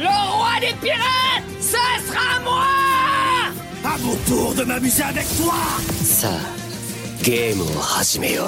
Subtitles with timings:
[0.00, 2.66] Le roi des pirates, ce sera moi!
[3.84, 5.54] À mon tour de m'amuser avec toi!
[6.02, 6.32] Ça,
[7.22, 7.62] game
[7.98, 8.44] Hajimeo.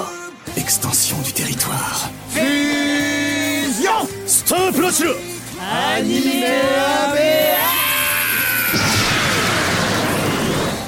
[0.57, 2.09] Extension du territoire.
[2.29, 4.07] Fusion!
[4.25, 4.75] Stop
[5.97, 7.64] Animé ABS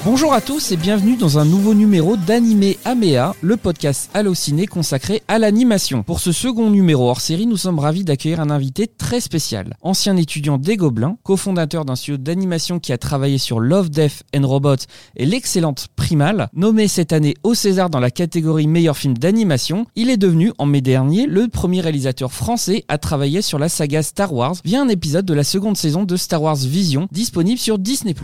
[0.09, 5.21] Bonjour à tous et bienvenue dans un nouveau numéro d'Animé Amea, le podcast Allociné consacré
[5.27, 6.01] à l'animation.
[6.01, 9.75] Pour ce second numéro hors série, nous sommes ravis d'accueillir un invité très spécial.
[9.81, 14.47] Ancien étudiant des Gobelins, cofondateur d'un studio d'animation qui a travaillé sur Love, Death and
[14.47, 14.85] Robots
[15.17, 20.09] et l'excellente Primal, nommé cette année au César dans la catégorie meilleur film d'animation, il
[20.09, 24.33] est devenu en mai dernier le premier réalisateur français à travailler sur la saga Star
[24.33, 28.15] Wars via un épisode de la seconde saison de Star Wars Vision disponible sur Disney+.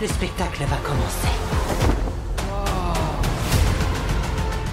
[0.00, 1.67] Le spectacle va commencer.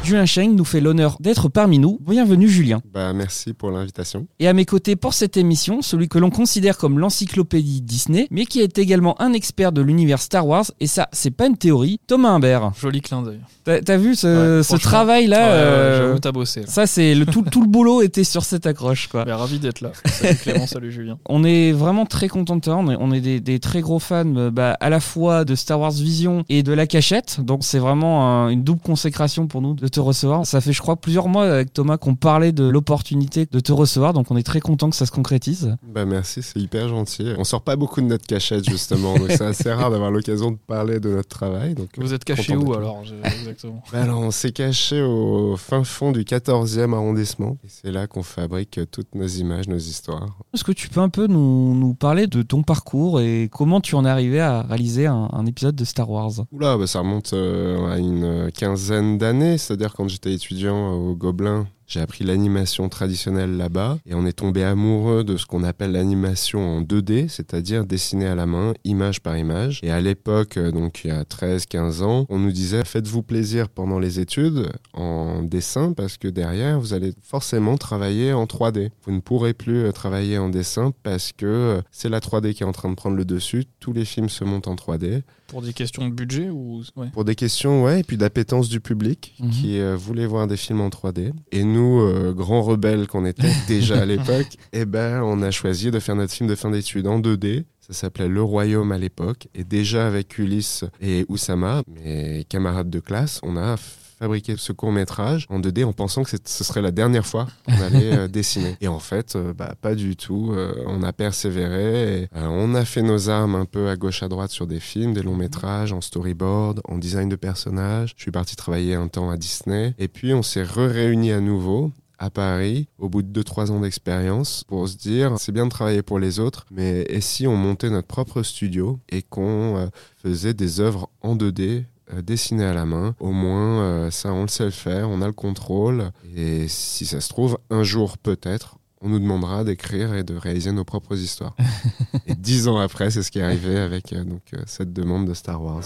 [0.06, 1.98] Julien Cheng nous fait l'honneur d'être parmi nous.
[2.08, 2.80] Bienvenue Julien.
[2.94, 4.28] Bah, merci pour l'invitation.
[4.40, 8.46] Et à mes côtés pour cette émission, celui que l'on considère comme l'encyclopédie Disney, mais
[8.46, 12.00] qui est également un expert de l'univers Star Wars, et ça, c'est pas une théorie,
[12.06, 12.72] Thomas Humbert.
[12.80, 13.40] Joli clin d'œil.
[13.64, 14.90] T'as t'as vu ce, Ouais, ce franchement.
[14.92, 16.60] travail-là Ouais, euh, J'avoue, t'as bossé.
[16.62, 16.68] là.
[16.68, 19.26] Ça, c'est le, tout, tout le boulot était sur cette accroche, quoi.
[19.26, 19.92] Mais ravi d'être là.
[20.06, 21.18] Salut Clément, salut Julien.
[21.28, 22.76] On est vraiment très content de toi.
[22.78, 25.56] On est, on est des, des très gros fans, euh, bah, à la fois de
[25.56, 27.40] Star Wars Vision et de la cachette.
[27.42, 30.46] Donc c'est vraiment un- une double consécration pour nous de te recevoir.
[30.46, 34.14] Ça fait, je crois, plusieurs mois avec Thomas qu'on parlait de l'opportunité de te recevoir.
[34.14, 35.76] Donc on est très content que ça se concrétise.
[35.84, 37.34] Bah, merci, c'est hyper gentil.
[37.38, 40.58] On sort pas beaucoup de notre cachette, justement, donc c'est assez rare d'avoir l'occasion de
[40.58, 41.76] parler de notre travail.
[41.76, 43.82] Donc, Vous êtes caché où alors Exactement.
[43.92, 47.58] Bah, alors, on s'est caché au fin fond du 14e arrondissement.
[47.64, 50.38] Et c'est là qu'on fabrique toutes nos images, nos histoires.
[50.54, 53.96] Est-ce que tu peux un peu nous, nous parler de ton parcours et comment tu
[53.96, 56.32] en es arrivé à réaliser un, un épisode de Star Wars?
[56.52, 59.58] Oula, bah, ça remonte euh, à une quinzaine d'années.
[59.58, 64.64] C'est-à-dire, quand j'étais étudiant au Gobelin, j'ai appris l'animation traditionnelle là-bas et on est tombé
[64.64, 69.38] amoureux de ce qu'on appelle l'animation en 2D, c'est-à-dire dessinée à la main, image par
[69.38, 69.80] image.
[69.84, 73.70] Et à l'époque, euh, donc il y a 13-15 ans, on nous disait faites-vous plaisir
[73.70, 78.90] pendant les études en dessin parce que derrière, vous allez forcément travailler en 3D.
[79.06, 82.64] Vous ne pourrez plus euh, travailler en dessin parce que euh, c'est la 3D qui
[82.64, 83.66] est en train de prendre le dessus.
[83.80, 85.22] Tous les films se montent en 3D.
[85.48, 86.82] Pour des questions de budget ou.
[86.96, 87.08] Ouais.
[87.14, 89.50] Pour des questions, ouais, et puis d'appétence du public Mhm.
[89.52, 91.32] qui euh, voulait voir des films en 3D.
[91.52, 95.92] Et nous, euh, grands rebelles qu'on était déjà à l'époque, eh ben, on a choisi
[95.92, 97.64] de faire notre film de fin d'études en 2D.
[97.80, 99.48] Ça s'appelait Le Royaume à l'époque.
[99.54, 103.76] Et déjà avec Ulysse et Oussama, mes camarades de classe, on a
[104.18, 107.82] fabriqué ce court métrage en 2D en pensant que ce serait la dernière fois qu'on
[107.82, 108.76] allait euh, dessiner.
[108.82, 110.52] Et en fait, euh, bah, pas du tout.
[110.54, 112.24] Euh, on a persévéré.
[112.24, 115.14] et, on a fait nos armes un peu à gauche à droite sur des films,
[115.14, 118.14] des longs métrages, en storyboard, en design de personnages.
[118.16, 119.94] Je suis parti travailler un temps à Disney.
[119.98, 124.64] Et puis on s'est re-réunis à nouveau à Paris au bout de 2-3 ans d'expérience
[124.70, 127.90] pour se dire c'est bien de travailler pour les autres mais et si on montait
[127.90, 129.90] notre propre studio et qu'on
[130.24, 134.44] faisait des œuvres en 2D euh, dessinées à la main au moins euh, ça on
[134.44, 138.18] le sait le faire on a le contrôle et si ça se trouve un jour
[138.18, 141.56] peut-être on nous demandera d'écrire et de réaliser nos propres histoires.
[142.28, 145.36] et dix ans après, c'est ce qui est arrivé avec euh, donc, cette demande de
[145.36, 145.84] Star Wars.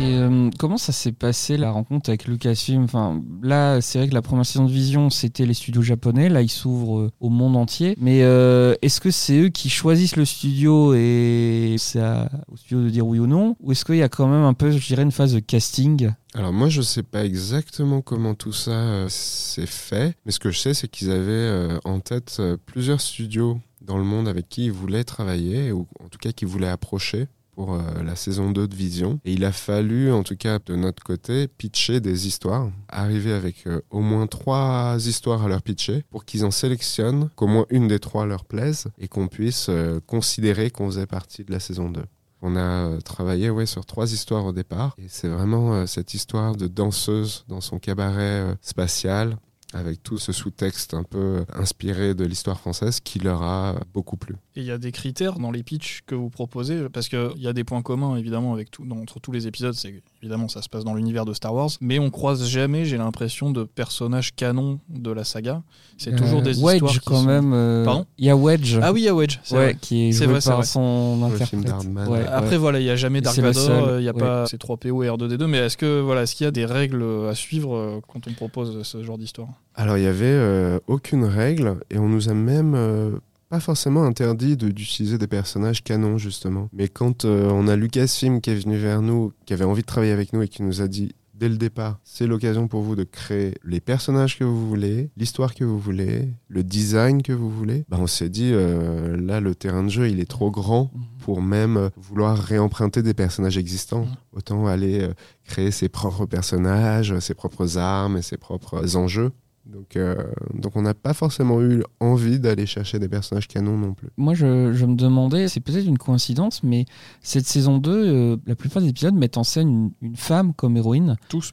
[0.00, 2.84] Et euh, comment ça s'est passé la rencontre avec Lucasfilm?
[2.84, 6.28] Enfin, là, c'est vrai que la première saison de Vision, c'était les studios japonais.
[6.28, 7.96] Là, ils s'ouvrent euh, au monde entier.
[8.00, 12.00] Mais euh, est-ce que c'est eux qui choisissent le studio et c'est
[12.48, 13.56] au studio de dire oui ou non?
[13.60, 16.12] Ou est-ce qu'il y a quand même un peu, je dirais, une phase de casting?
[16.32, 20.60] Alors moi, je sais pas exactement comment tout ça s'est fait, mais ce que je
[20.60, 25.02] sais, c'est qu'ils avaient en tête plusieurs studios dans le monde avec qui ils voulaient
[25.02, 27.26] travailler, ou en tout cas qui voulaient approcher
[27.58, 29.18] pour euh, la saison 2 de Vision.
[29.24, 33.66] Et il a fallu, en tout cas de notre côté, pitcher des histoires, arriver avec
[33.66, 37.88] euh, au moins trois histoires à leur pitcher pour qu'ils en sélectionnent, qu'au moins une
[37.88, 41.90] des trois leur plaise et qu'on puisse euh, considérer qu'on faisait partie de la saison
[41.90, 42.00] 2.
[42.42, 44.94] On a travaillé ouais, sur trois histoires au départ.
[44.96, 49.36] Et c'est vraiment cette histoire de danseuse dans son cabaret spatial,
[49.72, 54.34] avec tout ce sous-texte un peu inspiré de l'histoire française, qui leur a beaucoup plu.
[54.56, 57.46] Et il y a des critères dans les pitchs que vous proposez, parce qu'il y
[57.46, 59.74] a des points communs évidemment avec entre tous les épisodes,
[60.22, 63.50] évidemment ça se passe dans l'univers de Star Wars, mais on croise jamais, j'ai l'impression,
[63.50, 65.62] de personnages canons de la saga.
[65.96, 67.52] C'est toujours Euh, des Wedge, histoires quand sont- même.
[67.52, 68.78] euh, Pardon Il y a Wedge.
[68.82, 69.76] Ah oui, il y a Wedge, c'est Ouais, vrai.
[69.80, 70.66] qui est C'est joué vrai, par vrai.
[70.66, 72.08] son interprète.
[72.08, 72.56] Ouais, Après, ouais.
[72.56, 74.18] voilà, il n'y a jamais Et Dark Vador, euh, il n'y a ouais.
[74.20, 77.04] pas ces 3PO et R2D2, mais est-ce que voilà, est-ce qu'il y a des règles
[77.28, 79.48] à suivre quand on propose ce genre d'histoire?
[79.74, 83.10] Alors, il n'y avait euh, aucune règle, et on nous a même euh,
[83.48, 86.68] pas forcément interdit de- d'utiliser des personnages canons, justement.
[86.72, 89.86] Mais quand euh, on a Lucasfilm qui est venu vers nous, qui avait envie de
[89.86, 92.96] travailler avec nous et qui nous a dit dès le départ, c'est l'occasion pour vous
[92.96, 97.48] de créer les personnages que vous voulez, l'histoire que vous voulez, le design que vous
[97.48, 100.90] voulez, bah, on s'est dit, euh, là, le terrain de jeu, il est trop grand
[100.92, 101.02] Mhm.
[101.20, 104.06] pour même euh, vouloir réemprunter des personnages existants.
[104.06, 104.16] Mhm.
[104.32, 105.12] Autant aller euh,
[105.44, 109.30] créer ses propres personnages, ses propres armes et ses propres enjeux.
[109.68, 110.16] Donc, euh,
[110.54, 114.08] donc on n'a pas forcément eu envie d'aller chercher des personnages canons non plus.
[114.16, 116.86] Moi, je, je me demandais, c'est peut-être une coïncidence, mais
[117.20, 120.76] cette saison 2, euh, la plupart des épisodes mettent en scène une, une femme comme
[120.78, 121.16] héroïne.
[121.28, 121.52] Tous.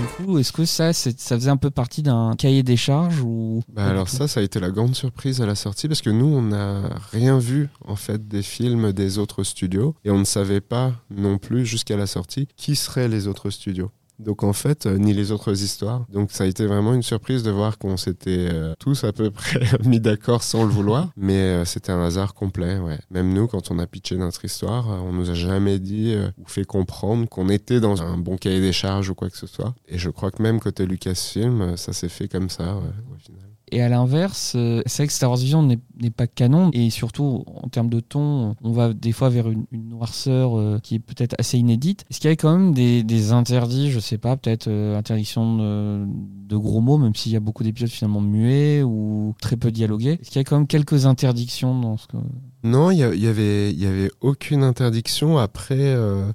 [0.00, 3.62] Du coup, est-ce que ça, ça faisait un peu partie d'un cahier des charges ou
[3.72, 6.26] Bah alors ça, ça a été la grande surprise à la sortie parce que nous,
[6.26, 10.60] on n'a rien vu en fait des films des autres studios et on ne savait
[10.60, 13.90] pas non plus jusqu'à la sortie qui seraient les autres studios.
[14.24, 16.04] Donc en fait, euh, ni les autres histoires.
[16.12, 19.30] Donc ça a été vraiment une surprise de voir qu'on s'était euh, tous à peu
[19.30, 21.08] près mis d'accord sans le vouloir.
[21.16, 22.98] Mais euh, c'était un hasard complet, ouais.
[23.10, 26.44] Même nous, quand on a pitché notre histoire, on nous a jamais dit euh, ou
[26.46, 29.74] fait comprendre qu'on était dans un bon cahier des charges ou quoi que ce soit.
[29.88, 33.49] Et je crois que même côté Lucasfilm, ça s'est fait comme ça, ouais.
[33.72, 37.44] Et à l'inverse, euh, c'est vrai que Star Wars Vision n'est pas canon et surtout
[37.62, 40.98] en termes de ton, on va des fois vers une, une noirceur euh, qui est
[40.98, 42.04] peut-être assez inédite.
[42.10, 45.56] Est-ce qu'il y a quand même des, des interdits, je sais pas, peut-être euh, interdiction
[45.56, 46.04] de,
[46.48, 50.18] de gros mots, même s'il y a beaucoup d'épisodes finalement muets ou très peu dialogués?
[50.20, 52.16] Est-ce qu'il y a quand même quelques interdictions dans ce que...
[52.64, 55.38] Non, il y, a- il y avait, y avait aucune interdiction.
[55.38, 56.30] Après, euh,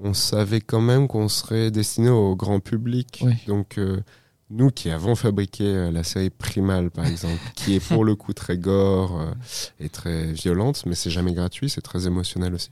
[0.00, 3.20] on savait quand même qu'on serait destiné au grand public.
[3.24, 3.34] Oui.
[3.46, 4.00] Donc, euh,
[4.50, 8.32] nous qui avons fabriqué euh, la série Primal, par exemple, qui est pour le coup
[8.32, 9.32] très gore euh,
[9.80, 12.70] et très violente, mais c'est jamais gratuit, c'est très émotionnel aussi.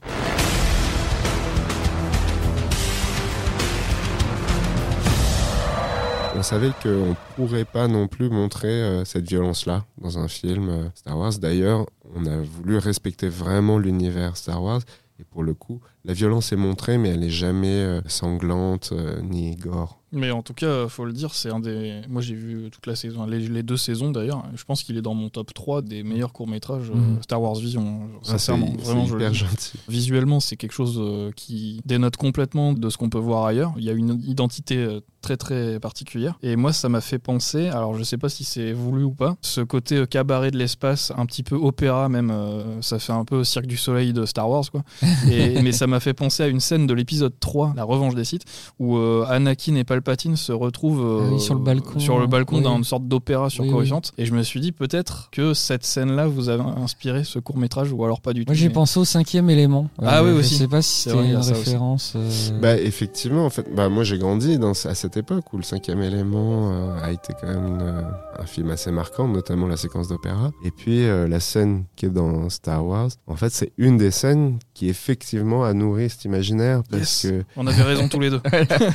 [6.38, 10.68] On savait qu'on ne pourrait pas non plus montrer euh, cette violence-là dans un film
[10.68, 11.32] euh, Star Wars.
[11.38, 14.82] D'ailleurs, on a voulu respecter vraiment l'univers Star Wars.
[15.18, 18.92] Et pour le coup, la violence est montrée, mais elle n'est jamais euh, sanglante
[19.22, 20.02] ni gore.
[20.16, 22.00] Mais en tout cas, faut le dire, c'est un des.
[22.08, 24.44] Moi, j'ai vu toute la saison, les, les deux saisons d'ailleurs.
[24.54, 27.22] Je pense qu'il est dans mon top 3 des meilleurs courts-métrages euh, Mhm.
[27.22, 27.82] Star Wars Vision.
[27.82, 29.36] genre, Ah, Sincèrement, vraiment, je hyper dis.
[29.38, 29.72] gentil.
[29.88, 33.72] Visuellement, c'est quelque chose euh, qui dénote complètement de ce qu'on peut voir ailleurs.
[33.76, 36.38] Il y a une identité euh, très très particulière.
[36.42, 39.36] Et moi, ça m'a fait penser, alors je sais pas si c'est voulu ou pas,
[39.42, 43.42] ce côté cabaret de l'espace, un petit peu opéra même, euh, ça fait un peu
[43.42, 44.82] Cirque du Soleil de Star Wars, quoi.
[45.30, 48.24] Et, mais ça m'a fait penser à une scène de l'épisode 3, La Revanche des
[48.24, 48.44] Sith,
[48.78, 50.05] où euh, Anakin et Palpatine
[50.36, 51.98] se retrouvent euh, Ah oui, sur le balcon.
[51.98, 52.62] sur le balcon Oui.
[52.62, 54.00] d'une sorte d'opéra sur Oui, Coruscant.
[54.18, 57.92] Et je me suis dit peut-être que cette scène-là vous a inspiré ce court métrage
[57.92, 58.50] ou alors pas du tout.
[58.50, 59.88] Moi j'ai mais- pensé au cinquième élément.
[60.00, 60.54] Euh, Ah oui, je aussi.
[60.56, 62.12] sais pas si c'était une référence.
[62.16, 62.30] euh,
[62.60, 66.02] Bah, effectivement, en fait, bah, moi j'ai grandi dans, à cette époque où le cinquième
[66.02, 68.02] élément euh, a été quand même une, euh,
[68.38, 70.50] un film assez marquant, notamment la séquence d'opéra.
[70.64, 74.10] Et puis euh, la scène qui est dans Star Wars, en fait, c'est une des
[74.10, 77.32] scènes qui effectivement a nourri cet imaginaire parce Yes.
[77.32, 78.42] que On avait raison tous les deux.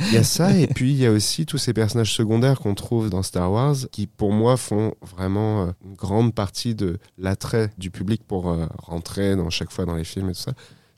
[0.08, 2.76] il y a ça, et puis il y a aussi tous ces personnages secondaires qu'on
[2.76, 7.72] trouve dans Star Wars qui, pour moi, font vraiment euh, une grande partie de l'attrait
[7.78, 10.52] du public pour euh, rentrer dans chaque fois dans les films et tout ça.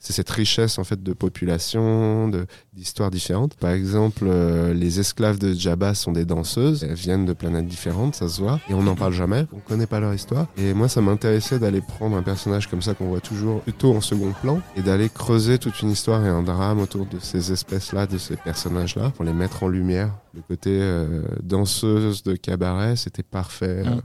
[0.05, 3.55] C'est cette richesse en fait de population, de- d'histoires différentes.
[3.55, 6.85] Par exemple, euh, les esclaves de Jabba sont des danseuses.
[6.85, 9.47] Elles viennent de planètes différentes, ça se voit, et on n'en parle jamais.
[9.55, 10.47] On connaît pas leur histoire.
[10.59, 14.03] Et moi, ça m'intéressait d'aller prendre un personnage comme ça qu'on voit toujours plutôt en
[14.03, 18.07] second plan et d'aller creuser toute une histoire et un drame autour de ces espèces-là,
[18.07, 20.11] de ces personnages-là, pour les mettre en lumière.
[20.35, 24.01] Le côté euh, danseuse de cabaret, c'était parfait Mm.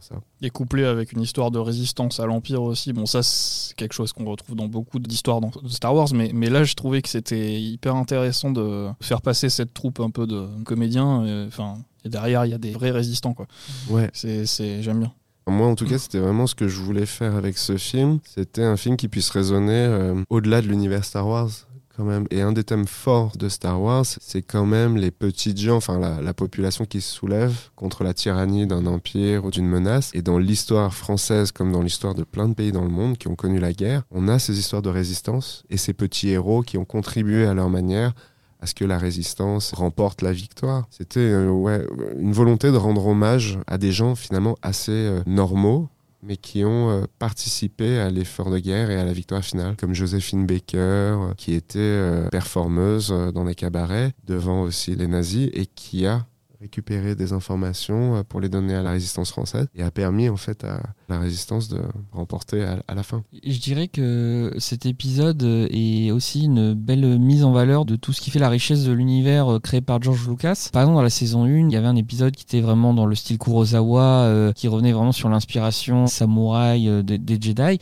[0.00, 0.22] Pour ça.
[0.42, 2.92] Et couplé avec une histoire de résistance à l'Empire aussi.
[2.92, 6.48] Bon, ça, c'est quelque chose qu'on retrouve dans beaucoup d'histoires de Star Wars, mais, mais
[6.48, 10.46] là, je trouvais que c'était hyper intéressant de faire passer cette troupe un peu de
[10.64, 11.24] comédiens.
[11.24, 13.46] et, Enfin, et derrière, il y a des vrais résistants, quoi.
[13.88, 14.10] Ouais.
[14.12, 15.12] C'est, c'est, j'aime bien.
[15.46, 18.20] Moi, en tout cas, c'était vraiment ce que je voulais faire avec ce film.
[18.24, 21.50] C'était un film qui puisse résonner euh, au-delà de l'univers Star Wars.
[22.30, 25.98] Et un des thèmes forts de Star Wars, c'est quand même les petites gens, enfin
[25.98, 30.10] la, la population qui se soulève contre la tyrannie d'un empire ou d'une menace.
[30.14, 33.28] Et dans l'histoire française, comme dans l'histoire de plein de pays dans le monde qui
[33.28, 36.78] ont connu la guerre, on a ces histoires de résistance et ces petits héros qui
[36.78, 38.14] ont contribué à leur manière
[38.60, 40.86] à ce que la résistance remporte la victoire.
[40.90, 41.86] C'était euh, ouais,
[42.18, 45.88] une volonté de rendre hommage à des gens finalement assez euh, normaux,
[46.22, 49.94] mais qui ont euh, participé à l'effort de guerre et à la victoire finale, comme
[49.94, 55.66] Joséphine Baker, euh, qui était euh, performeuse dans les cabarets, devant aussi les nazis, et
[55.66, 56.26] qui a
[56.60, 60.62] récupéré des informations pour les donner à la résistance française, et a permis en fait
[60.64, 61.80] à la résistance de
[62.12, 63.22] remporter à, la fin.
[63.44, 68.20] Je dirais que cet épisode est aussi une belle mise en valeur de tout ce
[68.20, 70.68] qui fait la richesse de l'univers euh, créé par George Lucas.
[70.72, 73.06] Par exemple, dans la saison 1, il y avait un épisode qui était vraiment dans
[73.06, 77.78] le style Kurosawa, euh, qui revenait vraiment sur l'inspiration samouraï euh, des, des Jedi.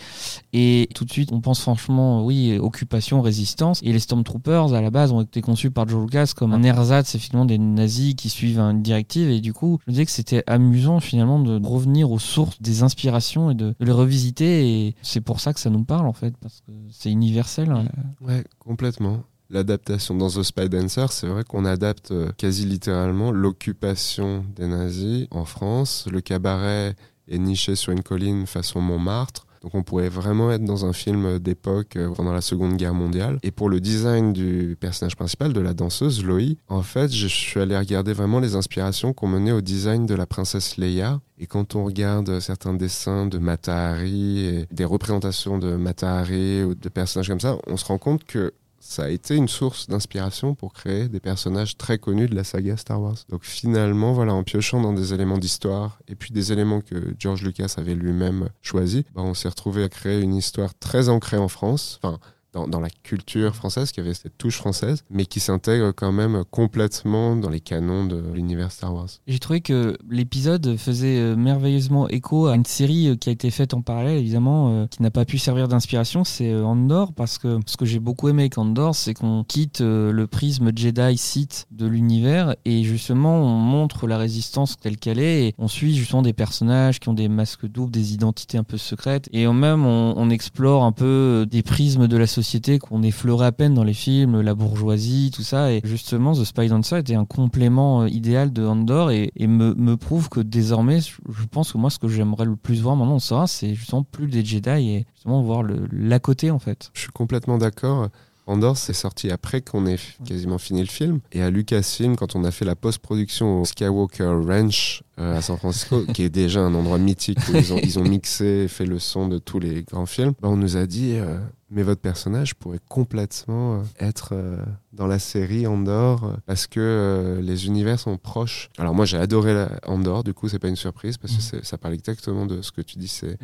[0.53, 3.81] Et tout de suite, on pense franchement, oui, occupation, résistance.
[3.83, 7.09] Et les Stormtroopers, à la base, ont été conçus par George Lucas comme un ersatz,
[7.09, 9.31] c'est finalement des nazis qui suivent une directive.
[9.31, 12.83] Et du coup, je me disais que c'était amusant finalement de revenir aux sources des
[12.83, 13.18] inspirations
[13.51, 14.87] et de, de les revisiter.
[14.87, 17.71] Et c'est pour ça que ça nous parle en fait, parce que c'est universel.
[17.71, 17.85] hein.
[18.21, 19.23] Ouais, complètement.
[19.51, 25.27] L'adaptation dans The Spy Dancer, c'est vrai qu'on adapte euh, quasi littéralement l'occupation des nazis
[25.31, 26.07] en France.
[26.11, 26.95] Le cabaret
[27.29, 29.47] est niché sur une colline façon Montmartre.
[29.69, 33.39] Donc on pourrait vraiment être dans un film d'époque euh, pendant la Seconde Guerre mondiale.
[33.43, 37.61] Et pour le design du personnage principal, de la danseuse Loï, en fait, je suis
[37.61, 41.21] allé regarder vraiment les inspirations qu'on menait au design de la princesse Leia.
[41.39, 46.63] Et quand on regarde certains dessins de Mata Hari, et des représentations de Mata Hari
[46.63, 49.89] ou de personnages comme ça, on se rend compte que ça a été une source
[49.89, 53.17] d'inspiration pour créer des personnages très connus de la saga Star Wars.
[53.29, 57.43] Donc finalement, voilà, en piochant dans des éléments d'histoire et puis des éléments que George
[57.43, 61.49] Lucas avait lui-même choisis, bah, on s'est retrouvé à créer une histoire très ancrée en
[61.49, 61.99] France.
[62.03, 62.19] Enfin,
[62.53, 66.45] dans, dans la culture française, qui avait cette touche française, mais qui s'intègre quand même
[66.51, 69.09] complètement dans les canons de l'univers Star Wars.
[69.27, 73.51] J'ai trouvé que l'épisode faisait euh, merveilleusement écho à une série euh, qui a été
[73.51, 77.61] faite en parallèle, évidemment, euh, qui n'a pas pu servir d'inspiration, c'est Andor, parce que
[77.67, 81.87] ce que j'ai beaucoup aimé avec Andor, c'est qu'on quitte le prisme Jedi Sith de
[81.87, 86.33] l'univers et justement on montre la résistance telle qu'elle est et on suit justement des
[86.33, 90.15] personnages qui ont des masques doubles, des identités un peu secrètes et en même on,
[90.17, 92.48] on explore un peu des prismes de la société
[92.79, 96.69] qu'on effleurait à peine dans les films, la bourgeoisie, tout ça et justement The Spy
[96.69, 101.47] Dancer était un complément euh, idéal de Andor et, me, me prouve que désormais je
[101.51, 104.29] pense que moi ce que j'aimerais le plus voir maintenant on saura c'est justement plus
[104.29, 106.91] des Jedi et justement voir le l'à côté en fait.
[106.95, 108.09] Je suis complètement d'accord.
[108.49, 111.21] Andor, c'est sorti après qu'on ait quasiment fini le film.
[111.33, 115.57] Et à Lucasfilm, quand on a fait la post-production au Skywalker Ranch euh, à San
[115.57, 118.87] Francisco, qui est déjà un endroit mythique où ils ont, ils ont mixé et fait
[118.87, 121.39] le son de tous les grands films, bah, on nous a dit euh,
[121.71, 124.57] Mais votre personnage pourrait complètement euh, être euh,
[124.93, 128.71] dans la série Andor euh, parce que les univers sont proches.
[128.79, 131.63] Alors moi, j'ai adoré la- Andor, du coup, c'est pas une surprise parce que Mhm.
[131.65, 133.09] ça parle exactement de ce que tu dis.
[133.09, 133.37] C'est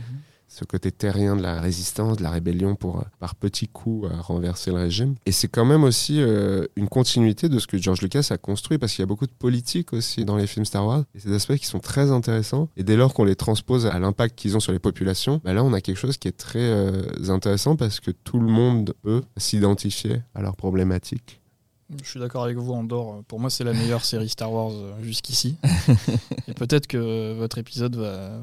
[0.49, 4.21] ce côté terrien de la résistance, de la rébellion pour, euh, par petits coups, euh,
[4.21, 5.15] renverser le régime.
[5.27, 8.79] Et c'est quand même aussi euh, une continuité de ce que George Lucas a construit,
[8.79, 11.35] parce qu'il y a beaucoup de politique aussi dans les films Star Wars, et des
[11.35, 12.69] aspects qui sont très intéressants.
[12.77, 15.65] Et dès lors qu'on les transpose à l'impact qu'ils ont sur les populations, bah là
[15.65, 19.23] on a quelque chose qui est très euh, intéressant, parce que tout le monde peut
[19.37, 21.41] s'identifier à leurs problématiques.
[22.03, 23.23] Je suis d'accord avec vous, Andorre.
[23.29, 24.73] Pour moi, c'est la meilleure série Star Wars
[25.03, 25.57] jusqu'ici.
[26.49, 28.41] Et peut-être que votre épisode va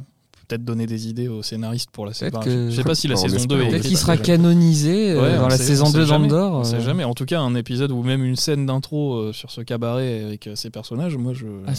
[0.52, 2.38] peut-être donner des idées aux scénaristes pour la saison.
[2.38, 3.98] Enfin, que- Je sais pas si la On saison espère, 2 est on Peut-être qu'il
[3.98, 6.54] sera canonisé euh, Ouais, dans la sait- saison on sait 2 jamais, d'Andor.
[6.60, 6.82] On sait euh.
[6.82, 7.04] jamais.
[7.06, 10.48] En tout cas, un épisode ou même une scène d'intro euh, sur ce cabaret avec
[10.48, 11.72] euh, ces personnages, moi, je Ah,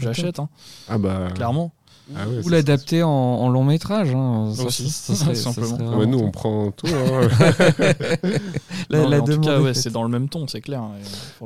[0.00, 0.48] j'achète, hein,
[0.88, 1.28] Ah bah...
[1.34, 1.72] clairement.
[2.14, 4.14] Ah ouais, Ou l'adapter en, en long métrage.
[4.14, 4.52] Hein.
[4.54, 5.78] Ça, Aussi, ça- ça serait- ça simplement.
[6.02, 6.86] Ah nous on prend tout.
[6.86, 7.28] hein.
[8.90, 10.82] La- Non, mais la en tout cas, ouais, c'est dans le même ton, c'est clair.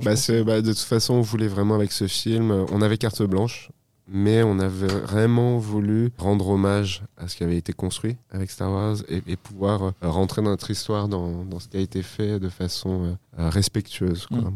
[0.02, 3.70] Bah, bah, de toute façon, on voulait vraiment avec ce film, on avait carte blanche,
[4.08, 8.72] mais on avait vraiment voulu rendre hommage à ce qui avait été construit avec Star
[8.72, 12.48] Wars et, pouvoir euh, rentrer dans notre histoire, dans, ce qui a été fait de
[12.48, 14.26] façon euh, euh, respectueuse.
[14.30, 14.50] Mm.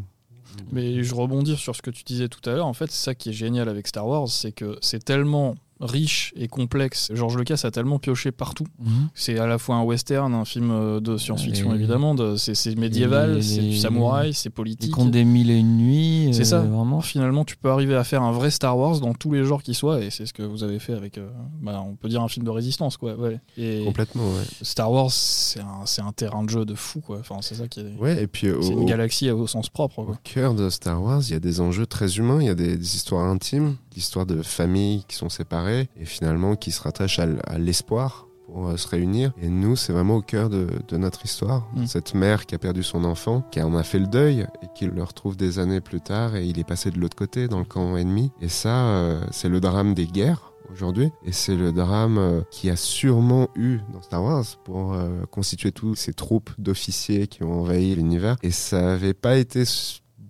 [0.71, 2.67] Mais je rebondis sur ce que tu disais tout à l'heure.
[2.67, 6.33] En fait, c'est ça qui est génial avec Star Wars, c'est que c'est tellement riche
[6.37, 7.11] et complexe.
[7.13, 8.67] George Lucas a tellement pioché partout.
[8.79, 9.09] Mhm.
[9.15, 12.55] C'est à la fois un western, un film euh, de science-fiction Et- évidemment, de- c'est
[12.79, 14.93] médiéval, c'est du samouraï, c'est politique.
[14.93, 16.29] contes des mille et une nuits.
[16.33, 16.59] C'est euh, ça.
[16.61, 17.01] Vraiment.
[17.01, 19.75] Finalement, tu peux arriver à faire un vrai Star Wars dans tous les genres qui
[19.75, 21.29] soient, et c'est ce que vous avez fait avec, euh,
[21.61, 23.15] bah, on peut dire un film de résistance, quoi.
[23.17, 23.41] Ouais.
[23.59, 24.45] Et Complètement, ouais.
[24.63, 27.19] Star Wars, c'est un, c'est un terrain de jeu de fou, quoi.
[27.19, 27.97] Enfin, c'est ça qui est.
[27.99, 30.19] Ouais, et puis euh, C'est au, une galaxie au sens propre, au quoi.
[30.23, 32.77] cœur de Star Wars, il y a des enjeux très humains, il y a des,
[32.77, 37.59] des histoires intimes, l'histoire de familles qui sont séparées et finalement qui se rattachent à,
[37.59, 39.33] l'espoir pour euh, se réunir.
[39.41, 41.69] Et nous, c'est vraiment au cœur de, de notre histoire.
[41.75, 41.87] Mm.
[41.87, 44.87] Cette mère qui a perdu son enfant, qui en a fait le deuil et qui
[44.87, 47.65] le retrouve des années plus tard et il est passé de l'autre côté dans le
[47.65, 48.31] camp ennemi.
[48.41, 51.11] Et ça, euh, c'est le drame des guerres aujourd'hui.
[51.25, 55.73] Et c'est le drame euh, qui a sûrement eu dans Star Wars pour euh, constituer
[55.73, 58.37] toutes ces troupes d'officiers qui ont envahi l'univers.
[58.43, 59.65] Et ça n'avait pas été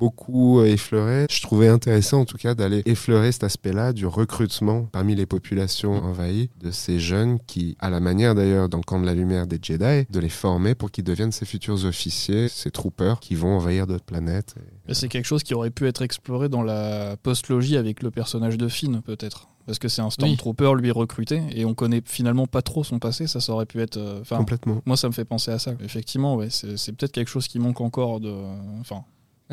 [0.02, 1.26] beaucoup effleuré.
[1.30, 5.92] Je trouvais intéressant en tout cas d'aller effleurer cet aspect-là du recrutement parmi les populations
[5.92, 9.46] envahies de ces jeunes qui, à la manière d'ailleurs dans le camp de la lumière
[9.46, 13.54] des Jedi, de les former pour qu'ils deviennent ces futurs officiers, ces troopers qui vont
[13.56, 14.56] envahir d'autres planètes.
[14.88, 18.58] Mais c'est quelque chose qui aurait pu être exploré dans la postlogie avec le personnage
[18.58, 19.46] de Finn, peut-être.
[19.66, 23.28] Parce que c'est un Stormtrooper, lui, recruté, et on connaît finalement pas trop son passé,
[23.28, 23.96] ça, ça aurait pu être...
[23.96, 24.82] euh, Complètement.
[24.84, 25.74] moi, ça me fait penser à ça.
[25.84, 28.34] Effectivement, ouais, c'est peut-être quelque chose qui manque encore de...
[28.80, 29.04] Enfin,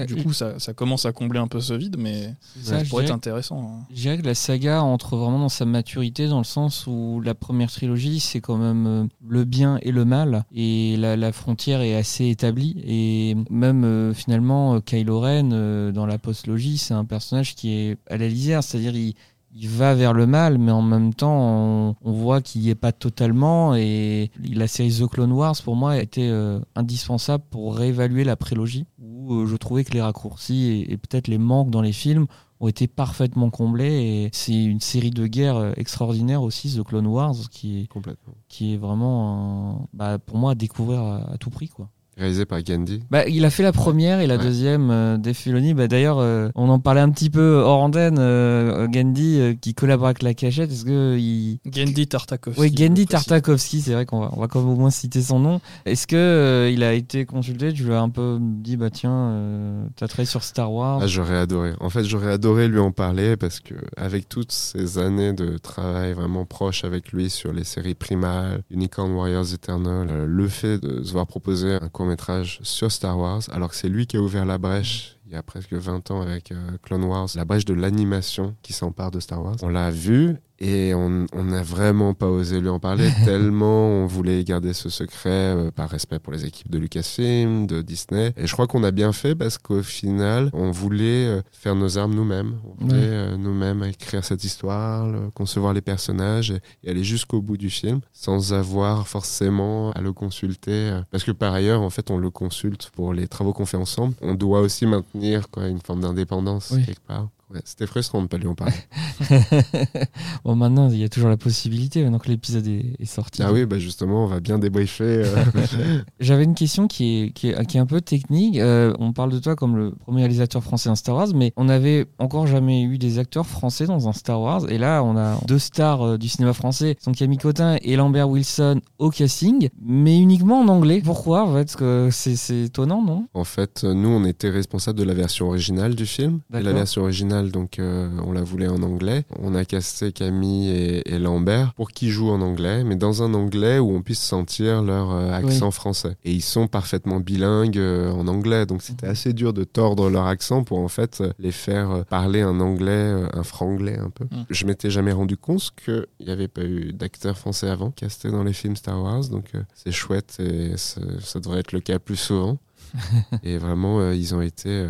[0.05, 3.11] du coup, ça, ça commence à combler un peu ce vide, mais ça, pourrait être
[3.11, 3.61] intéressant.
[3.61, 3.85] hein.
[3.93, 7.35] Je dirais que la saga entre vraiment dans sa maturité, dans le sens où la
[7.35, 11.81] première trilogie, c'est quand même euh, le bien et le mal, et la, la frontière
[11.81, 12.81] est assez établie.
[12.85, 17.71] Et même euh, finalement, euh, Kylo Ren, euh, dans la postlogie, c'est un personnage qui
[17.73, 19.15] est à la lisière, c'est-à-dire il,
[19.55, 22.75] il va vers le mal, mais en même temps, on, on voit qu'il n'y est
[22.75, 23.73] pas totalement.
[23.75, 28.35] Et la série The Clone Wars, pour moi, a été euh, indispensable pour réévaluer la
[28.35, 28.85] prélogie,
[29.29, 32.25] où euh, je trouvais que les raccourcis et, et peut-être les manques dans les films
[32.59, 37.07] ont été parfaitement comblés et c'est une série de guerres euh, extraordinaire aussi The Clone
[37.07, 38.33] Wars qui est, Complètement.
[38.49, 41.89] qui est vraiment un- bah, pour moi à découvrir à, à tout prix quoi.
[42.19, 43.01] Réalisé par Gandhi.
[43.09, 44.43] Bah, il a fait la première et la Ouais.
[44.43, 45.73] deuxième euh, des Filoni.
[45.73, 48.17] Bah, D'ailleurs, euh, on en parlait un petit peu hors antenne.
[48.19, 50.69] euh, Gandhi euh, qui collabore avec la cachette.
[50.71, 51.59] Est-ce que il...
[51.71, 52.59] Gendy Tartakovsky.
[52.61, 53.05] Oui, Gandhi.
[53.05, 55.61] Tartakovsky, c'est vrai qu'on va, on va quand même au moins citer son nom.
[55.85, 57.71] Est-ce que euh, il a été consulté?
[57.73, 60.99] Tu lui as un peu dit, bah tiens, euh, t'as travaillé sur Star Wars.
[61.01, 61.71] Ah, j'aurais adoré.
[61.79, 66.13] En fait, j'aurais adoré lui en parler parce que avec toutes ces années de travail
[66.13, 71.01] vraiment proche avec lui sur les séries Primal, Unicorn Warriors Eternal, euh, le fait de
[71.03, 74.21] se voir proposer un court métrage sur Star Wars, alors que c'est lui qui a
[74.21, 77.65] ouvert la brèche il y a presque 20 ans avec euh, Clone Wars, la brèche
[77.65, 79.57] de l'animation qui s'empare de Star Wars.
[79.61, 84.43] On l'a vu et on n'a vraiment pas osé lui en parler tellement on voulait
[84.43, 88.33] garder ce secret euh, par respect pour les équipes de Lucasfilm, de Disney.
[88.37, 91.97] Et je crois qu'on a bien fait parce qu'au final, on voulait euh, faire nos
[91.97, 92.55] armes nous-mêmes.
[92.65, 93.05] On voulait Ouais.
[93.07, 97.69] euh, nous-mêmes écrire cette histoire, le- concevoir les personnages et, et aller jusqu'au bout du
[97.69, 100.99] film sans avoir forcément à le consulter.
[101.11, 104.13] Parce que par ailleurs, en fait, on le consulte pour les travaux qu'on fait ensemble.
[104.21, 106.85] On doit aussi maintenir quoi, une forme d'indépendance Oui.
[106.85, 107.27] quelque part.
[107.51, 108.73] Ouais, C'était frustrant de ne pas lui en parler.
[110.45, 113.41] bon, maintenant, il y a toujours la possibilité, maintenant que l'épisode est, est sorti.
[113.41, 115.23] ah oui, bah justement, on va bien débriefer.
[115.25, 115.35] euh,
[116.19, 118.57] J'avais une question qui est, qui est, qui est un peu technique.
[118.59, 121.65] Euh, on parle de toi comme le premier réalisateur français dans Star Wars, mais on
[121.65, 124.69] n'avait encore jamais eu des acteurs français dans un Star Wars.
[124.69, 128.29] Et là, on a deux stars euh, du cinéma français, sont Camille Cotin et Lambert
[128.29, 131.01] Wilson au casting, mais uniquement en anglais.
[131.03, 131.63] Pourquoi en fait?
[131.65, 133.27] Parce que c'est étonnant, non?
[133.33, 136.41] En fait, nous, on était responsable de la version originale du film.
[136.53, 139.23] Et la version originale, donc, euh, on la voulait en anglais.
[139.39, 143.33] On a casté Camille et, et Lambert pour qu'ils jouent en anglais, mais dans un
[143.33, 146.17] anglais où on puisse sentir leur euh, accent français.
[146.25, 149.11] Et ils sont parfaitement bilingues euh, en anglais, donc c'était Mhm.
[149.11, 153.43] assez dur de tordre leur accent pour en fait les faire parler un anglais, un
[153.43, 154.25] franglais un peu.
[154.31, 154.45] Mhm.
[154.49, 158.43] Je m'étais jamais rendu compte qu'il n'y avait pas eu d'acteurs français avant castés dans
[158.43, 162.15] les films Star Wars, donc c'est chouette et ça, ça devrait être le cas plus
[162.17, 162.57] souvent.
[163.43, 164.87] et vraiment, euh, ils ont été euh,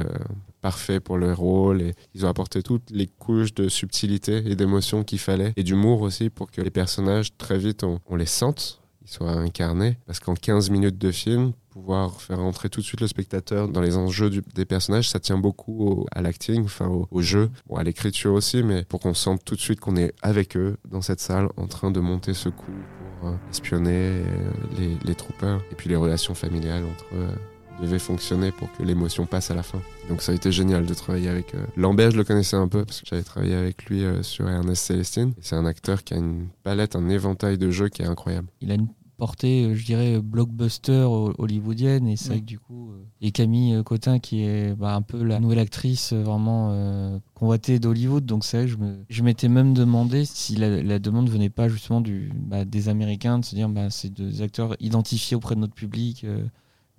[0.61, 5.03] parfaits pour le rôle et ils ont apporté toutes les couches de subtilité et d'émotion
[5.03, 9.09] qu'il fallait et d'humour aussi pour que les personnages, très vite, on, les sente, ils
[9.09, 9.97] soient incarnés.
[10.05, 13.79] Parce qu'en 15 minutes de film, pouvoir faire rentrer tout de suite le spectateur dans
[13.81, 17.75] les enjeux des personnages, ça tient beaucoup au- à l'acting, enfin au, au jeu, bon,
[17.77, 21.01] à l'écriture aussi, mais pour qu'on sente tout de suite qu'on est avec eux dans
[21.01, 22.65] cette salle en train de monter ce coup
[23.19, 27.27] pour euh, espionner euh, les, les troopers et puis les relations familiales entre eux.
[27.81, 29.81] Devaient fonctionner pour que l'émotion passe à la fin.
[30.09, 32.85] Donc ça a été génial de travailler avec euh, Lambert, je le connaissais un peu
[32.85, 35.33] parce que j'avais travaillé avec lui euh, sur Ernest Célestine.
[35.41, 38.47] C'est un acteur qui a une palette, un éventail de jeux qui est incroyable.
[38.61, 38.87] Il a une
[39.17, 42.07] portée, euh, je dirais, blockbuster ho- hollywoodienne.
[42.07, 42.41] Et c'est vrai Ouais.
[42.41, 42.91] que du coup.
[42.91, 47.79] euh, Et Camille Cotin, qui est bah, un peu la nouvelle actrice vraiment euh, convoitée
[47.79, 48.25] d'Hollywood.
[48.25, 51.49] Donc c'est vrai que je me- je m'étais même demandé si la, la demande venait
[51.49, 55.55] pas justement du, bah, des Américains, de se dire bah, c'est des acteurs identifiés auprès
[55.55, 56.23] de notre public.
[56.23, 56.45] euh,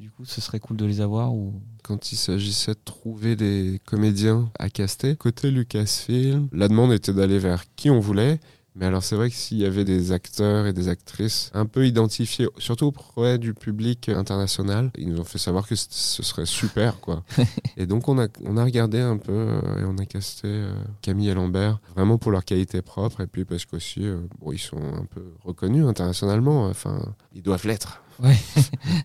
[0.00, 1.34] du coup, ce serait cool de les avoir.
[1.34, 1.60] Ou...
[1.82, 7.38] Quand il s'agissait de trouver des comédiens à caster, côté Lucasfilm, la demande était d'aller
[7.38, 8.40] vers qui on voulait.
[8.76, 11.86] Mais alors c'est vrai que s'il y avait des acteurs et des actrices un peu
[11.86, 17.00] identifiés, surtout auprès du public international, ils nous ont fait savoir que ce serait super
[17.00, 17.24] quoi.
[17.76, 20.72] et donc on a, on a regardé un peu euh, et on a casté euh,
[21.02, 24.58] Camille et Lambert vraiment pour leur qualité propre et puis parce qu'aussi euh, bon, ils
[24.58, 27.02] sont un peu reconnus internationalement, enfin
[27.34, 28.02] ils doivent l'être.
[28.22, 28.36] Ouais.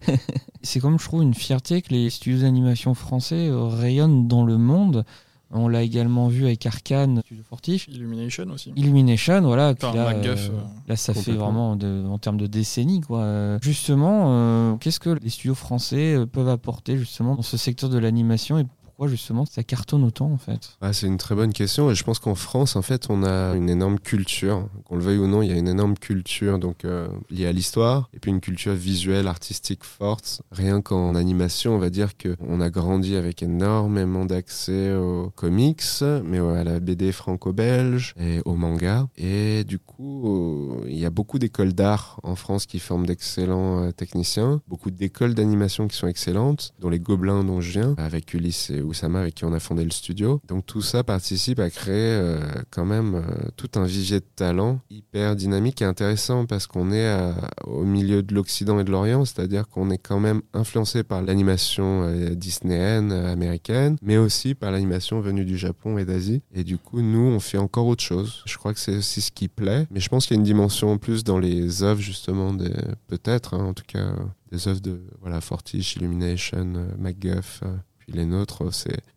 [0.62, 5.06] c'est comme je trouve une fierté que les studios d'animation français rayonnent dans le monde.
[5.52, 7.88] On l'a également vu avec Arkane, studio Fortif.
[7.88, 8.74] Illumination aussi.
[8.76, 9.74] Illumination, voilà.
[9.78, 13.58] Enfin, là, MacGuff, euh, euh, là, ça fait vraiment de- en termes de décennies, quoi.
[13.62, 18.58] Justement, euh, qu'est-ce que les studios français peuvent apporter justement dans ce secteur de l'animation
[18.60, 20.78] et pourquoi justement ça cartonne autant en fait?
[20.80, 23.54] Ah, C'est une très bonne question et je pense qu'en France, en fait, on a
[23.54, 24.70] une énorme culture.
[24.86, 27.52] Qu'on le veuille ou non, il y a une énorme culture donc euh, liée à
[27.52, 30.42] l'histoire et puis une culture visuelle, artistique forte.
[30.50, 35.84] Rien qu'en animation, on va dire qu'on a grandi avec énormément d'accès aux comics,
[36.24, 39.10] mais à la BD franco-belge et au manga.
[39.18, 43.92] Et du coup, il y a beaucoup d'écoles d'art en France qui forment d'excellents euh,
[43.92, 48.70] techniciens, beaucoup d'écoles d'animation qui sont excellentes, dont les Gobelins dont je viens, avec Ulysse
[48.70, 50.42] et Oussama avec qui on a fondé le studio.
[50.48, 52.40] Donc tout ça participe à créer euh,
[52.72, 57.34] quand même euh, tout un vivier de talent hyper dynamique et intéressant parce qu'on est
[57.66, 62.04] au milieu de l'Occident et de l'Orient, c'est-à-dire qu'on est quand même influencé par l'animation
[62.04, 66.42] euh, disneyenne américaine, mais aussi par l'animation venue du Japon et d'Asie.
[66.54, 68.44] Et du coup, nous, on fait encore autre chose.
[68.46, 70.46] Je crois que c'est aussi ce qui plaît, mais je pense qu'il y a une
[70.46, 72.72] dimension en plus dans les œuvres justement, des...
[73.08, 74.14] peut-être hein, en tout cas
[74.52, 77.64] des œuvres de voilà Fortiche, Illumination, MacGuff
[78.08, 78.64] les nôtres,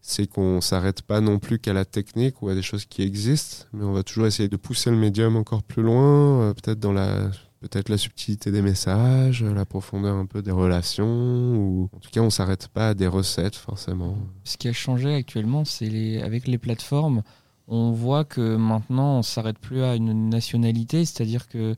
[0.01, 3.67] c'est qu'on s'arrête pas non plus qu'à la technique ou à des choses qui existent,
[3.73, 6.93] mais on va toujours essayer de pousser le médium encore plus loin, euh, peut-être dans
[6.93, 12.11] la peut-être la subtilité des messages, la profondeur un peu des relations, ou en tout
[12.11, 14.17] cas on s'arrête pas à des recettes forcément.
[14.45, 16.23] Ce qui a changé actuellement, c'est les...
[16.23, 17.23] avec les plateformes,
[17.67, 21.75] on voit que maintenant on s'arrête plus à une nationalité, c'est-à-dire que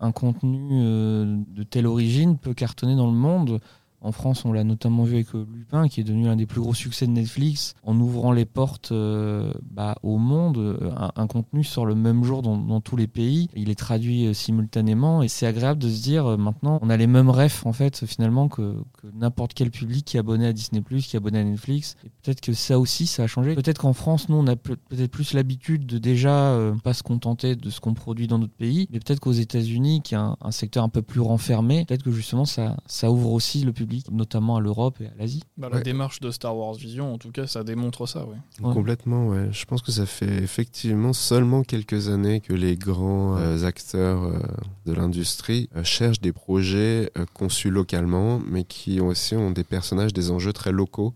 [0.00, 3.60] un contenu euh, de telle origine peut cartonner dans le monde
[4.02, 6.60] en France, on l'a notamment vu avec euh, Lupin, qui est devenu un des plus
[6.60, 10.58] gros succès de Netflix, en ouvrant les portes euh, bah, au monde.
[10.58, 13.48] Euh, un, contenu sort le même jour dans, tous les pays.
[13.54, 17.30] Il est traduit simultanément et c'est agréable de se dire maintenant, on a les mêmes
[17.30, 18.76] refs en fait finalement que,
[19.14, 21.96] n'importe quel public qui est abonné à Disney+, qui est abonné à Netflix.
[22.04, 23.54] Et peut-être que ça aussi, ça a changé.
[23.54, 27.70] Peut-être qu'en France, nous, on a peut-être plus l'habitude de déjà pas se contenter de
[27.70, 30.88] ce qu'on produit dans notre pays, mais peut-être qu'aux États-Unis, qui est un, secteur un
[30.88, 35.06] peu plus renfermé, peut-être que justement ça ouvre aussi le public notamment à l'Europe et
[35.06, 35.42] à l'Asie.
[35.56, 38.24] Bah, la démarche de Star Wars Vision, en tout cas, ça démontre ça.
[38.26, 38.36] Ouais.
[38.60, 39.48] Complètement, ouais.
[39.52, 44.38] Je pense que ça fait effectivement seulement quelques années que les grands euh, acteurs euh,
[44.86, 50.30] de l'industrie euh, cherchent des projets conçus localement, mais qui aussi ont des personnages, des
[50.30, 51.14] enjeux très locaux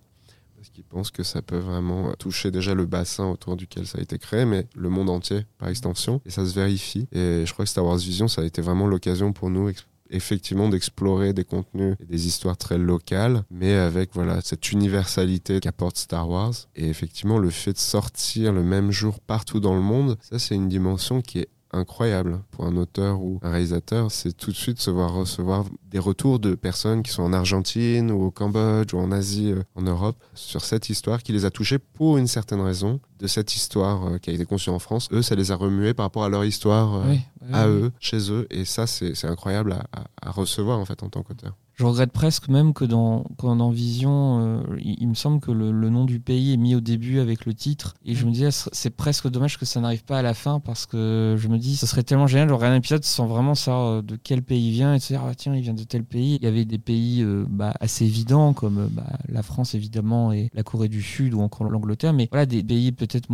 [0.56, 4.00] parce qu'ils pensent que ça peut vraiment toucher déjà le bassin autour duquel ça a
[4.00, 7.06] été créé, mais le monde entier par extension, et ça se vérifie.
[7.12, 9.68] Et je crois que Star Wars Vision, ça a été vraiment l'occasion pour nous
[10.10, 15.96] effectivement d'explorer des contenus et des histoires très locales, mais avec voilà cette universalité qu'apporte
[15.96, 16.54] Star Wars.
[16.74, 20.54] Et effectivement, le fait de sortir le même jour partout dans le monde, ça c'est
[20.54, 24.80] une dimension qui est incroyable pour un auteur ou un réalisateur, c'est tout de suite
[24.80, 28.98] se voir recevoir des retours de personnes qui sont en Argentine ou au Cambodge ou
[28.98, 32.60] en Asie, euh, en Europe, sur cette histoire qui les a touchés pour une certaine
[32.60, 35.08] raison de cette histoire euh, qui a été conçue en France.
[35.12, 37.14] Eux, ça les a remués par rapport à leur histoire euh,
[37.52, 41.22] à eux, chez eux, et ça, c'est incroyable à, à recevoir en fait en tant
[41.22, 41.54] qu'auteur.
[41.76, 46.06] Je regrette presque même que dans, dans Vision, euh, il, me semble que le, nom
[46.06, 47.96] du pays est mis au début avec le titre.
[48.06, 50.86] Et je me dis, c'est presque dommage que ça n'arrive pas à la fin parce
[50.86, 53.86] que je me dis, ce serait tellement génial de regarder un épisode sans vraiment savoir
[53.86, 55.82] euh, de quel pays il vient et de se dire, ah, tiens, il vient de
[55.82, 56.36] tel pays.
[56.40, 60.48] Il y avait des pays euh, bah, assez évidents comme bah, la France évidemment et
[60.54, 63.28] la Corée du Sud ou encore l'Angleterre, mais voilà, des pays peut-être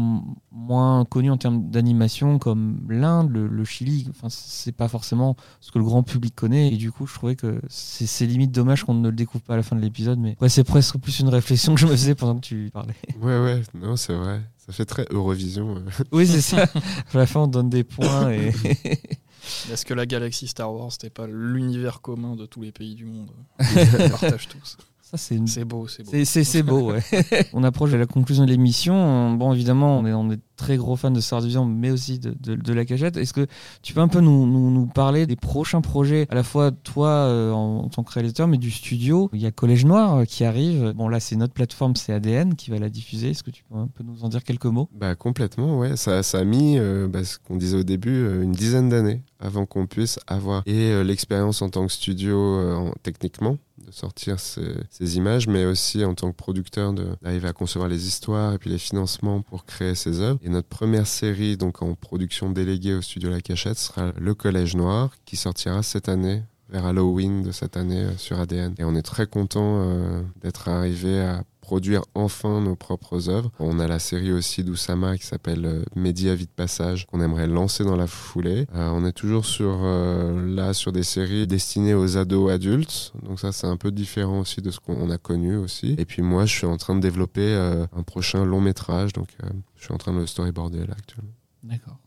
[0.50, 4.08] moins connus en termes d'animation comme l'Inde, le, Chili.
[4.10, 6.72] Enfin, c'est pas forcément ce que le grand public connaît.
[6.72, 9.56] Et du coup, je trouvais que c'est limite dommage qu'on ne le découvre pas à
[9.56, 12.14] la fin de l'épisode, mais ouais, c'est presque plus une réflexion que je me faisais
[12.14, 12.94] pendant que tu parlais.
[13.20, 14.42] Ouais, ouais, non, c'est vrai.
[14.66, 15.76] Ça fait très Eurovision.
[15.76, 15.80] Euh.
[16.12, 16.62] Oui, c'est ça.
[16.64, 18.52] à la fin, on donne des points et.
[19.72, 23.04] Est-ce que la galaxie Star Wars, c'était pas l'univers commun de tous les pays du
[23.04, 23.30] monde?
[23.60, 24.76] Ils partagent tous.
[25.14, 26.24] C'est beau, c'est beau.
[26.24, 27.02] C'est beau, ouais.
[27.52, 29.34] on approche de la conclusion de l'émission.
[29.34, 32.32] Bon, évidemment, on est, on est très gros fan de Star Vision, mais aussi de,
[32.32, 33.16] de, la cachette.
[33.16, 33.46] Est-ce que
[33.82, 37.08] tu peux un peu nous, nous, nous, parler des prochains projets, à la fois toi
[37.08, 39.28] euh, en, tant que réalisateur, mais du studio?
[39.34, 40.92] Il y a Collège Noir euh, qui arrive.
[40.94, 43.30] Bon, là, c'est notre plateforme, c'est ADN qui va la diffuser.
[43.30, 44.88] Est-ce que tu peux un peu nous en dire quelques mots?
[44.94, 45.96] Bah, Complètement, ouais.
[45.96, 49.66] Ça, ça a mis, euh, bah, ce qu'on disait au début, une dizaine d'années avant
[49.66, 55.64] qu'on puisse avoir et l'expérience en tant que studio techniquement de sortir ces, images, mais
[55.64, 59.64] aussi en tant que producteur d'arriver à concevoir les histoires et puis les financements pour
[59.64, 60.38] créer ces œuvres.
[60.42, 64.76] Et notre première série, donc en production déléguée au studio La Cachette, sera Le Collège
[64.76, 68.74] Noir, qui sortira cette année vers Halloween de cette année euh, sur ADN.
[68.78, 73.50] Et on est très content euh, d'être arrivé à produire enfin nos propres œuvres.
[73.58, 77.46] On a la série aussi d'Oussama qui s'appelle euh, Média Vie de Passage qu'on aimerait
[77.46, 78.66] lancer dans la foulée.
[78.74, 83.12] Euh, on est toujours sur euh, là sur des séries destinées aux ados adultes.
[83.22, 85.94] Donc ça c'est un peu différent aussi de ce qu'on a connu aussi.
[85.98, 87.54] Et puis moi je suis en train de développer
[87.92, 89.12] un prochain long métrage.
[89.12, 89.28] Donc
[89.76, 91.32] je suis en train de le storyboarder là actuellement.
[91.62, 91.98] D'accord.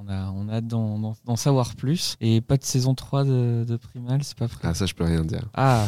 [0.00, 2.16] On a, on a d'en savoir plus.
[2.20, 4.60] Et pas de saison 3 de, de Primal, c'est pas prêt?
[4.62, 5.48] Ah, ça, je peux rien dire.
[5.54, 5.86] Ah,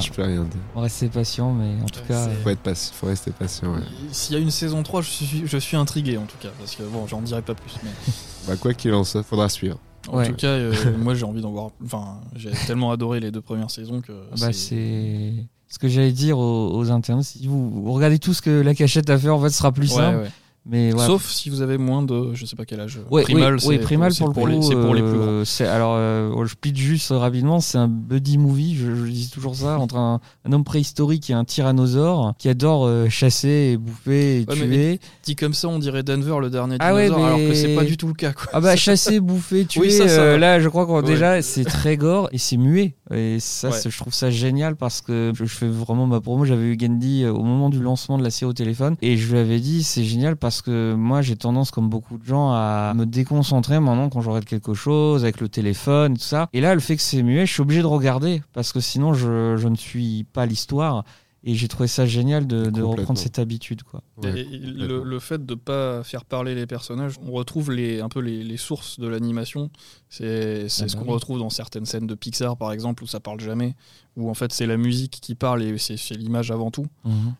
[0.00, 0.60] Je peux rien dire.
[0.74, 2.28] On rester patient, mais en tout cas.
[2.42, 3.72] Faut être patient, faut rester patient.
[3.74, 3.80] ouais.
[4.12, 6.74] S'il y a une saison 3, je suis, je suis intrigué en tout cas, parce
[6.76, 7.72] que bon, j'en dirai pas plus.
[7.82, 7.90] Mais
[8.46, 9.78] Bah, quoi qu'il en soit, faudra suivre.
[10.08, 10.28] en Ouais.
[10.28, 11.70] tout cas, euh, moi j'ai envie d'en voir.
[11.84, 14.12] Enfin, j'ai tellement adoré les deux premières saisons que.
[14.40, 15.34] Bah, c'est
[15.70, 17.24] ce que j'allais dire aux, aux internautes.
[17.26, 19.70] Si vous, vous regardez tout ce que la cachette a fait, en fait, ce sera
[19.72, 20.30] plus Ouais, simple.
[20.70, 20.88] Ouais.
[20.88, 21.06] Mais ouais.
[21.06, 23.00] Sauf si vous avez moins de, je sais pas quel âge.
[23.10, 25.26] Ouais, primal, oui, Primal pour, le les, coup, c'est pour les plus grands.
[25.28, 29.30] euh, c'est- alors, euh, je pitch juste rapidement, c'est un buddy movie, je, je dis
[29.30, 33.76] toujours ça, entre un, un homme préhistorique et un tyrannosaure qui adore euh, chasser et
[33.76, 35.00] bouffer et Ouais, mais- tuer.
[35.24, 37.74] Dit comme ça, on dirait Denver, le dernier Ah ouais, dinosaure, alors mais- que c'est
[37.74, 38.32] pas du tout le cas.
[38.32, 38.46] Quoi.
[38.52, 40.38] Ah bah chasser, bouffer, tuer, ça, ça euh, va.
[40.38, 42.94] là je crois qu'on déjà c'est très gore et c'est muet.
[43.14, 46.44] Et ça, je trouve ça génial parce que je, je fais vraiment ma promo.
[46.44, 49.38] J'avais eu Gandhi au moment du lancement de la série au téléphone et je lui
[49.38, 53.06] avais dit c'est génial parce que moi j'ai tendance comme beaucoup de gens à me
[53.06, 56.48] déconcentrer maintenant quand regarde quelque chose avec le téléphone et tout ça.
[56.52, 59.14] Et là le fait que c'est muet, je suis obligé de regarder parce que sinon
[59.14, 61.04] je, je ne suis pas l'histoire.
[61.44, 63.84] Et j'ai trouvé ça génial de, reprendre cette habitude.
[63.84, 64.02] Quoi.
[64.22, 68.00] Ouais, Et- et le, le fait de pas faire parler les personnages, on retrouve les,
[68.00, 69.70] un peu les, les sources de l'animation.
[70.08, 71.14] C'est c'est Ah ce bah qu'on oui.
[71.14, 73.76] retrouve dans certaines scènes de Pixar, par exemple, où ça parle jamais,
[74.16, 76.86] où en fait c'est la musique qui parle et c'est c'est l'image avant tout.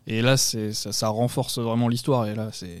[0.07, 2.25] Et là, c'est ça, ça renforce vraiment l'histoire.
[2.27, 2.79] Et là, c'est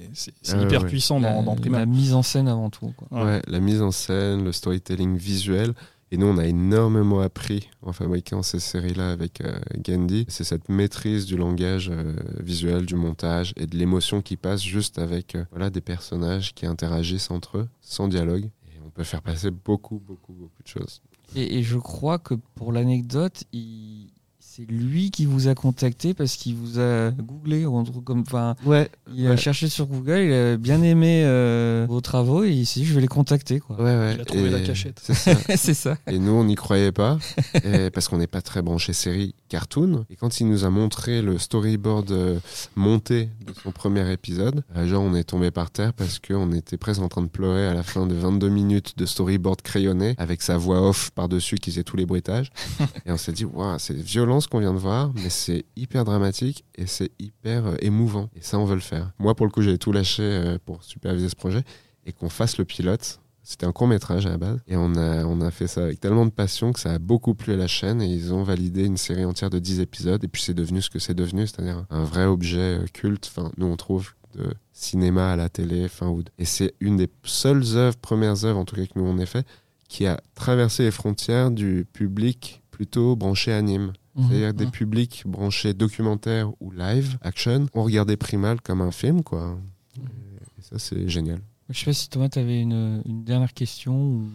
[0.53, 0.87] Ah hyper ouais.
[0.87, 1.85] puissant La, dans, dans la Primal.
[1.87, 2.93] mise en scène avant tout.
[2.95, 3.07] Quoi.
[3.11, 3.23] Ouais.
[3.25, 5.73] Ouais, la mise en scène, le storytelling visuel.
[6.11, 10.25] Et nous, on a énormément appris en fabriquant ces séries-là avec euh, Gandhi.
[10.27, 14.97] C'est cette maîtrise du langage euh, visuel, du montage et de l'émotion qui passe juste
[14.97, 18.45] avec euh, voilà, des personnages qui interagissent entre eux, sans dialogue.
[18.73, 21.01] Et on peut faire passer beaucoup, beaucoup, beaucoup de choses.
[21.35, 24.09] Et, et je crois que pour l'anecdote, il-
[24.51, 28.21] c'est lui qui vous a contacté parce qu'il vous a googlé ou un truc comme.
[28.21, 29.37] Enfin, Ouais, il a Ouais.
[29.37, 32.95] cherché sur Google, il a bien aimé euh, vos travaux et il s'est dit je
[32.95, 33.75] vais les contacter quoi.
[33.77, 34.15] ouais, ouais.
[34.15, 34.99] Il a trouvé Et la cachette.
[35.03, 35.35] C'est ça.
[35.55, 35.97] c'est ça.
[36.07, 37.19] Et nous, on n'y croyait pas,
[37.63, 40.05] et- parce qu'on n'est pas très branché série cartoon.
[40.09, 42.39] Et quand il nous a montré le storyboard euh,
[42.75, 46.77] monté de son premier épisode, euh, genre on est tombé par terre parce qu'on était
[46.77, 50.41] presque en train de pleurer à la fin de 22 minutes de storyboard crayonné, avec
[50.41, 52.51] sa voix off par-dessus qui faisait tous les bruitages.
[53.05, 56.05] et on s'est dit, waouh, c'est violent ce qu'on vient de voir, mais c'est hyper
[56.05, 58.29] dramatique et c'est hyper euh, émouvant.
[58.35, 59.11] Et ça, on veut le faire.
[59.19, 61.63] Moi, pour le coup, j'avais tout lâché euh, pour superviser ce projet
[62.05, 63.19] et qu'on fasse le pilote.
[63.43, 64.59] C'était un court métrage à la base.
[64.67, 67.33] Et on a, on a fait ça avec tellement de passion que ça a beaucoup
[67.33, 67.99] plu à la chaîne.
[68.01, 70.23] Et ils ont validé une série entière de 10 épisodes.
[70.23, 73.31] Et puis c'est devenu ce que c'est devenu, c'est-à-dire un vrai objet euh, culte.
[73.35, 75.87] Enfin, nous, on trouve de cinéma à la télé.
[76.01, 79.05] Ou de- Et c'est une des seules œuvres, premières œuvres en tout cas que nous
[79.05, 79.47] on ait fait,
[79.87, 83.93] qui a traversé les frontières du public plutôt branché anime.
[84.27, 84.71] C'est-à-dire des Mhm.
[84.71, 89.57] publics branchés documentaire ou live, action, ont regardé Primal comme un film, quoi.
[89.97, 91.39] Et ça, c'est génial.
[91.69, 93.93] Je sais pas si Thomas t'avais une, une dernière question.
[93.95, 94.29] ou-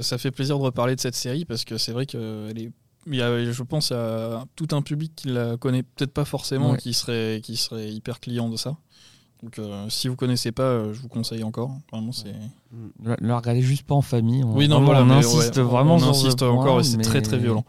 [0.00, 2.70] Ça fait plaisir de reparler de cette série parce que c'est vrai qu'elle est.
[3.06, 6.72] Il y a, je pense à tout un public qui la connaît peut-être pas forcément,
[6.72, 6.78] Ouais.
[6.78, 8.76] qui serait qui serait hyper client de ça.
[9.42, 11.72] Donc euh, si vous connaissez pas, euh, je vous conseille encore.
[11.92, 12.32] Vraiment, c'est.
[13.00, 14.42] Le regardez juste pas en famille.
[14.44, 16.84] On, Oui, non, vraiment, voilà, on insiste ouais, vraiment on sur insiste point, encore et
[16.84, 17.64] c'est mais- très très violent.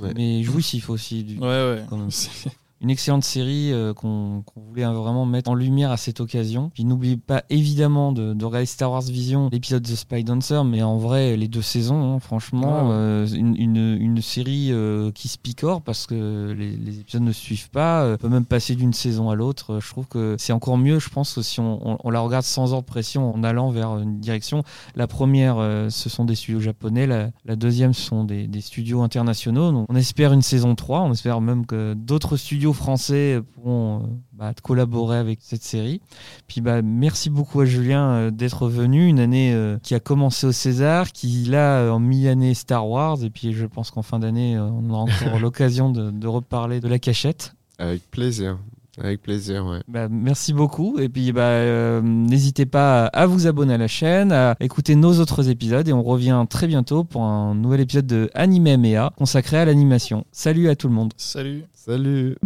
[0.00, 0.12] Ouais.
[0.14, 1.24] Mais jouissif aussi.
[1.24, 1.84] Du, Ouais, ouais.
[1.88, 2.10] quand même.
[2.80, 6.70] Une excellente série euh, qu'on voulait vraiment mettre en lumière à cette occasion.
[6.74, 10.82] Puis n'oubliez pas évidemment de, de regarder Star Wars Vision, l'épisode de Spy Dancer, mais
[10.82, 12.94] en vrai les deux saisons, hein, franchement, ouais.
[12.94, 17.32] euh, une, une, une série euh, qui se picore parce que les, les épisodes ne
[17.32, 19.80] suivent pas, euh, peut même passer d'une saison à l'autre.
[19.80, 22.44] Je trouve que c'est encore mieux, je pense, que si on, on- on la regarde
[22.44, 24.62] sans ordre pression en allant vers une direction.
[24.94, 25.56] La première,
[25.90, 29.72] ce sont des studios japonais, la, la deuxième, ce sont des, des studios internationaux.
[29.72, 34.06] Donc, on espère une saison 3, on espère même que d'autres studios français pourront euh,
[34.32, 36.00] bah, collaborer avec cette série.
[36.46, 40.46] Puis bah, merci beaucoup à Julien euh, d'être venu, une année euh, qui a commencé
[40.46, 44.58] au César, qui là en mi-année Star Wars, et puis je pense qu'en fin d'année,
[44.58, 47.54] on aura encore l'occasion de, de reparler de la cachette.
[47.78, 48.58] Avec plaisir.
[49.00, 49.80] Avec plaisir, ouais.
[49.88, 50.98] Bah, merci beaucoup.
[50.98, 55.20] Et puis, bah, euh, n'hésitez pas à vous abonner à la chaîne, à écouter nos
[55.20, 55.86] autres épisodes.
[55.88, 60.24] Et on revient très bientôt pour un nouvel épisode de Anime MEA consacré à l'animation.
[60.32, 61.12] Salut à tout le monde.
[61.16, 61.64] Salut.
[61.72, 62.36] Salut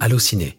[0.00, 0.58] Allociné,